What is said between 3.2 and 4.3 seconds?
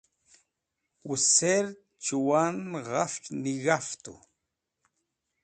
nig̃aftu